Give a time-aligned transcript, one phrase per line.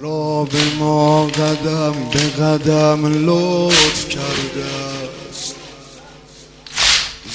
[0.00, 4.64] زهرا به ما قدم به قدم لطف کرده
[5.30, 5.54] است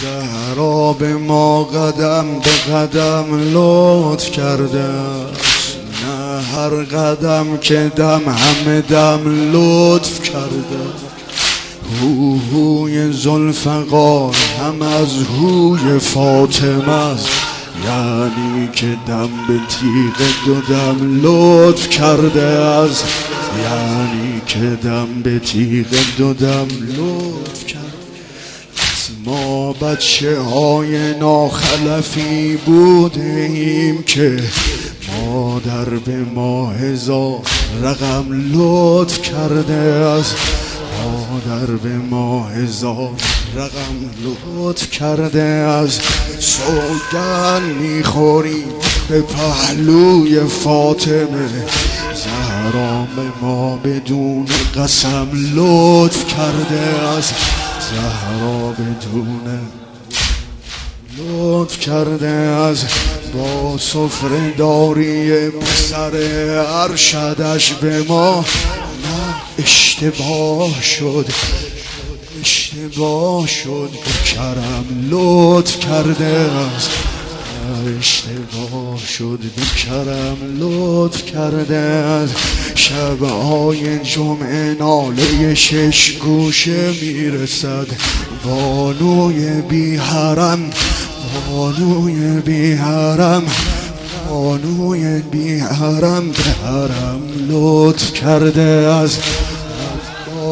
[0.00, 8.80] زهرا به ما قدم به قدم لطف کرده است نه هر قدم که دم همه
[8.80, 11.06] دم لطف کرده
[12.02, 15.08] هوی زلفقار هم از
[15.40, 17.45] هوی فاطمه است.
[17.86, 23.02] یعنی که دم به تیغ دو دم لطف کرده از
[23.62, 25.86] یعنی که دم به تیغ
[26.18, 27.86] دو دم لطف کرده
[29.24, 34.42] ما بچه های ناخلفی بوده ایم که
[35.08, 37.40] مادر به ما هزار
[37.82, 40.34] رقم لطف کرده از
[41.46, 43.10] مادر به ما هزار
[43.56, 44.10] رقم
[44.58, 46.00] لطف کرده از
[46.38, 48.64] سوگن می‌خوری.
[49.08, 51.48] به پهلوی فاطمه
[52.14, 54.46] زهرا به ما بدون
[54.76, 57.32] قسم لطف کرده از
[57.90, 59.60] زهرا بدون
[61.18, 62.84] لطف کرده از
[63.34, 66.10] با سفره داری پسر
[66.82, 68.44] ارشدش به ما.
[69.96, 71.26] اشتباه شد
[72.40, 73.90] اشتباه شد
[74.34, 76.90] کرم لطف کرده است.
[77.98, 82.34] اشتباه شد به کرم لطف کرده است.
[82.74, 87.86] شبهای جمعه ناله شش گوشه می‌رسد.
[88.44, 90.70] بانوی بی حرم
[91.50, 93.42] بانوی بی حرم
[94.30, 99.18] بانوی بی حرم به حرم لطف کرده از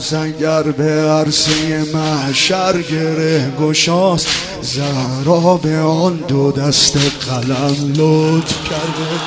[0.00, 4.28] سنگر به عرصه محشر گره گشاست
[4.62, 9.20] زهرا به آن دو دست قلم لطف کرده.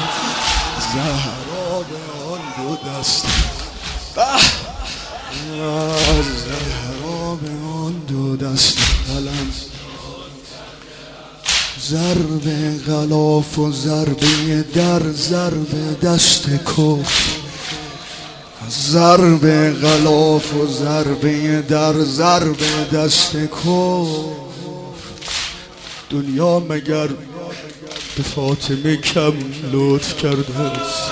[0.94, 2.00] زهرا به
[2.34, 3.26] آن دو دست.
[6.46, 7.52] زهرا به
[7.86, 9.52] آن دو دست قلم.
[11.90, 17.49] ضرب غلاف و ضربه در ضرب دست کف
[18.68, 22.58] ضرب غلاف و ضربه در ضرب
[22.94, 24.08] دست کف.
[26.10, 27.08] دنیا مگر
[28.16, 29.34] به فاطمه کم
[29.74, 31.12] لطف کرده است؟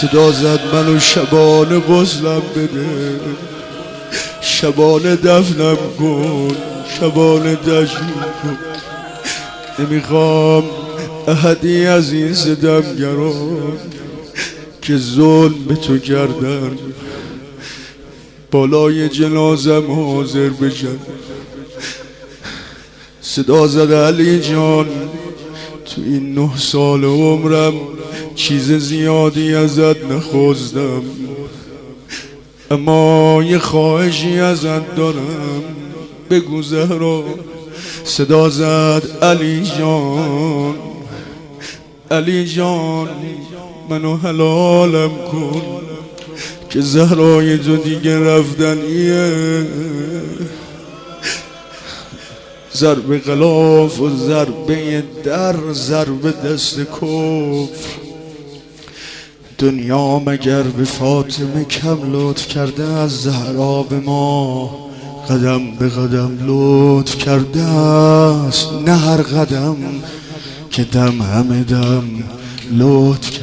[0.00, 3.20] صدا زد منو شبانه بزلم بده.
[4.40, 6.56] شبانه دفنم کن
[7.00, 8.12] شبانه دجن
[8.42, 8.58] کن.
[9.78, 10.64] نمی‌خوام
[11.28, 13.78] احدی از این ستمگران
[14.82, 16.78] که ظلم به تو کردن
[18.50, 20.98] بالای جنازم حاضر بشن
[23.20, 24.86] صدا زد علی جان
[25.84, 27.74] تو این نه سال عمرم
[28.34, 31.02] چیز زیادی ازت نخوزدم
[32.70, 35.62] اما یه خواهشی ازت دارم
[36.30, 37.24] بگو زهرا
[38.04, 40.74] صدا زد علی جان.
[42.12, 43.08] علی جان
[43.88, 45.62] منو حلالم کن
[46.70, 49.66] که زهرای تو دیگه رفتنیه.
[52.76, 57.92] ضرب غلاف و ضربه در ضرب دست کفر.
[59.58, 64.70] دنیا مگر به فاطمه کم لطف کرده از زهرا به ما
[65.28, 68.68] قدم به قدم لطف کرده است.
[68.86, 69.76] نه هر قدم
[70.72, 72.04] که دم همه دم
[72.72, 73.40] لطف